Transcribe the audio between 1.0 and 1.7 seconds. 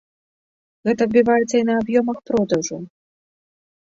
адбіваецца і